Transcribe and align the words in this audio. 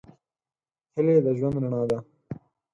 هیلې 0.93 1.15
د 1.25 1.27
ژوند 1.37 1.57
رڼا 1.61 1.81
ده. 1.89 1.97